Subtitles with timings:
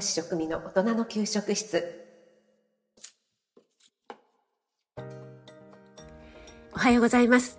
[0.00, 2.04] ス栄養士食味の大人の給食室。
[6.72, 7.58] おはようございます。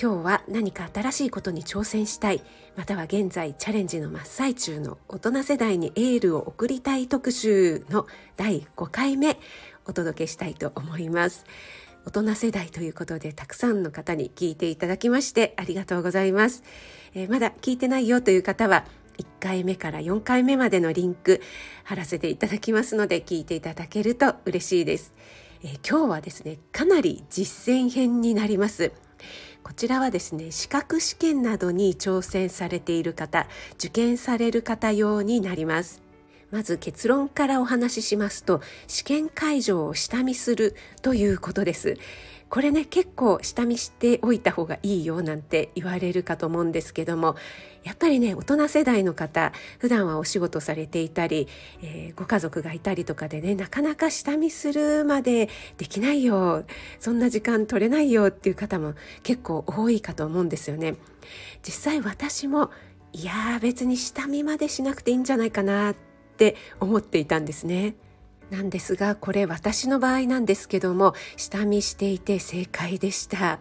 [0.00, 2.42] 今日は何か新しいことに挑戦したい。
[2.76, 9.38] または現在チャレンジの真っ最中の大人世代にエールを送りたい特集の第5回目。
[9.86, 11.46] お届けしたいと思います。
[12.08, 16.62] 大人世代ということでたくさんの方に聞いていただきましてありがとうございます、
[17.14, 18.86] えー、まだ聞いてないよという方は
[19.18, 21.42] 1回目から4回目までのリンク
[21.84, 25.14] 貼らせていただきますので聞いていただけると嬉しいです、
[25.62, 28.92] えー、今日はですねかなり実践編になります。
[29.64, 36.02] こちらはですね資格試験などに挑戦されている方受験される方用になります。
[36.50, 41.96] まず結論からお話ししますと試験会場を下見するということです。
[42.50, 47.36] これね結構下見しておいた方がいいよなんて言われるかと思うんですけども
[47.84, 51.46] やっぱりね大人世代の方普段はお仕事されていたり、
[51.82, 56.64] えー、ご家族がいたりとかでねなかなか下見するまでできないよ
[56.98, 60.96] そんな時間取れないよっていう方も結構多いかと思うんですよね
[61.62, 62.70] 実際私も
[63.12, 65.94] いや別に下見までしなくていいんじゃないかなっ
[66.36, 67.94] て思っていたんですね。
[68.50, 73.60] なんですがこれ私の場合なんですけども下見していて正解でした。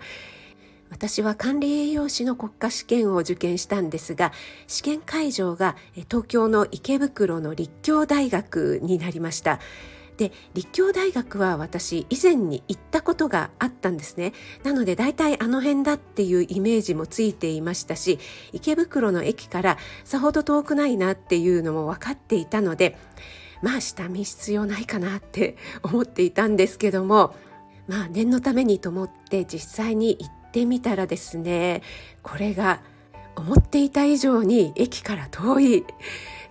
[0.89, 4.31] 私は管理栄養士の国家試験を受験したんですが
[4.67, 5.75] 試験会場が
[6.09, 9.59] 東京の池袋の立教大学になりました。
[10.17, 14.33] で立教大学は私以前に行ったことがあったんですね。
[14.63, 18.17] なので大体あの辺だっていうイメージもついていましたし
[18.51, 22.97] 池袋の駅からさほど遠くないなっていうのも分かっていたので
[23.61, 27.35] まあ下見必要ないかなって思っていたんですけども
[27.87, 31.81] まあ念のためにと思って実際に行ってみたらですね
[32.21, 32.81] これが
[33.35, 35.85] 思っていた以上に駅から遠い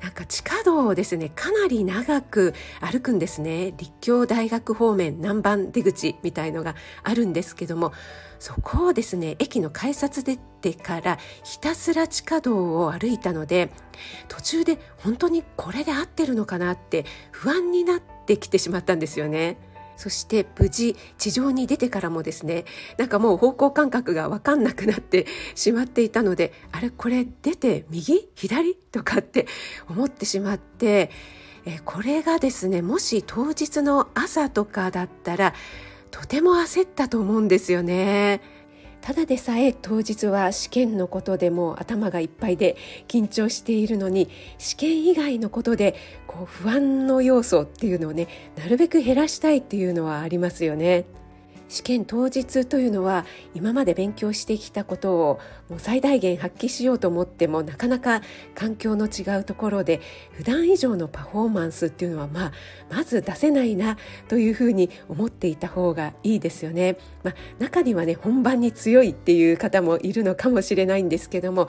[0.02, 7.92] なんか地下道をですねかなり長く歩くんですね立教大学方面南蛮出口みたいのがあるんですけども
[8.38, 13.70] そこをですね駅の改札出てからひたすら地下道を歩いたので
[14.28, 19.56] 途中で本当にこれで合ってるのかなって不安になってきてしまったんですよね。
[19.96, 22.64] そして無事地上に出てからもですね
[22.98, 29.46] なんかもう方向感覚が分かんなくなってしまっていたのであれこれ出て右左とかって
[29.88, 31.10] 思ってしまって
[31.64, 35.54] えこれがですねもし当日の朝とかだったら
[36.10, 38.40] とても焦ったと思うんですよね。
[39.06, 44.28] ただでさえ当日は試験のことでも頭がいっぱいで緊張しているのに
[44.58, 45.94] 試験以外のことで
[46.26, 51.04] こう不安の要素っていうのをねなるべく減らしたいっていうのはありますよね。
[51.68, 58.22] 試験当日というのは今まで勉強してきたことをもう最大限発揮しようと思ってもなかなか
[58.54, 60.00] 環境の違うところで
[60.32, 62.52] 普段以上のパフォーマンスっていうのは、まあ、
[62.90, 63.96] まず出せないな
[64.28, 66.98] というふうに思っていた方がいいですよね。
[67.24, 71.68] まあ、中にはね本番に強いっていう方もいるのかもしれないんですけども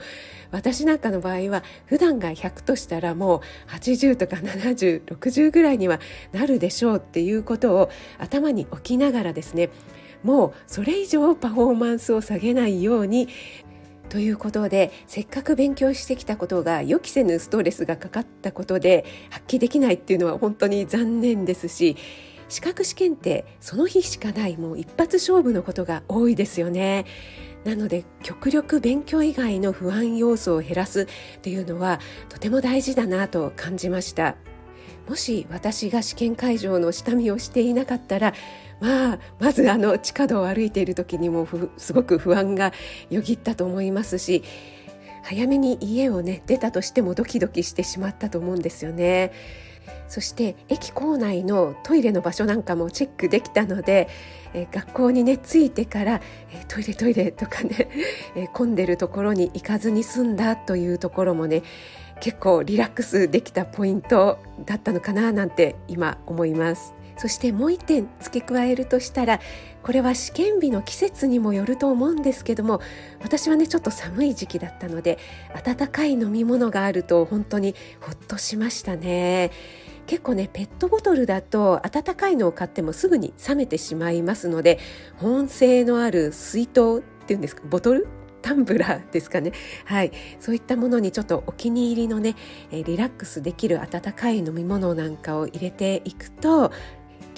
[0.50, 6.00] 私なんかの場合は普段が100としたらもう80とか7060ぐらいには
[6.32, 9.70] なるでしょうっていうことを頭に置きながらですね
[10.22, 13.28] もうそれ以上パフォーマンスを下げないように
[14.08, 21.96] ということでせっかく勉強してきたことが予期せぬストレスがかかったことで発揮できないっていうのは本当に残念ですし
[22.48, 27.04] 資格試験ってその日しかないもう一発勝負のことが多いですよね。
[27.64, 34.36] なので極力勉強以外の不安要素を減らすっていうのはとても大事だなと感じました
[35.08, 38.32] もし私が試験会場の下見をしていなかったら
[38.80, 42.72] まあ、まずあの地下道を歩いている時にもすごく不安が
[43.10, 44.44] よぎったと思いますし
[45.24, 49.32] 早めに家をね出たとしてもドキドキしてしまったと思うんですよね。
[50.06, 54.08] そして駅構内のトイレの場所なんかもチェックできたので、
[54.54, 57.90] え学校にね着いてから、えトイレトイレとかね、
[58.34, 61.62] え混んでるところに行かずに済んだというところもね
[62.20, 66.94] 結構リラックスできたポイントだったのかななんて今思います。
[67.18, 69.40] そしてもう一点付け加えるとしたら
[69.82, 72.80] これは試験日の季節にもよると思うんですけども
[73.20, 75.18] 私はねちょっと寒い時期だったので
[75.54, 79.50] 温かい飲み物があると本当にほっとしましたね。
[80.06, 84.78] 結構ねペットボトルだと温かいのを買ってもすぐに冷めてしまいますので
[85.16, 88.08] 保温性のある水筒っていうんですかボトル？
[88.40, 89.52] タンブラーですかね。
[89.84, 90.12] はい。
[90.40, 92.36] そういったものにちょっとお気に入りのね
[92.70, 96.72] リラックスできる温かい飲み物なんかを入れていくと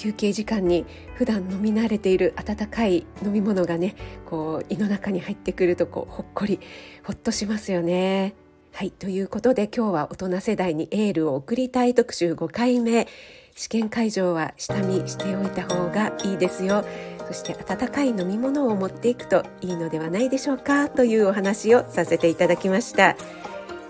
[0.01, 3.95] 休憩時間に普段飲み慣れている温かい飲み物がね
[4.25, 6.59] こう胃の中に入ってくるとこうほっこり
[7.05, 8.35] ほっとしますよね
[8.73, 8.93] はい。
[8.93, 13.09] ということで今日は大人世代にエールを送りたい特集5回目。
[13.57, 16.85] 試験会場は下見しておいた方がいいですよ。
[17.27, 23.17] そして温かい飲み物を持っていくといいのではないでしょうかというお話をさせていただきました。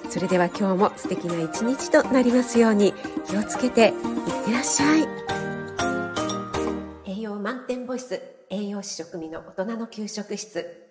[0.08, 2.94] それでは今日も素敵な一日となりますように
[3.26, 3.92] 気をつけていっ
[4.46, 5.49] てらっしゃい。
[8.00, 10.89] 栄養満点ボイス栄養士食味の大人の給食室。